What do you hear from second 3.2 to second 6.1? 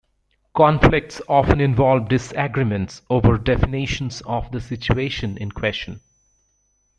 definitions of the situation in question.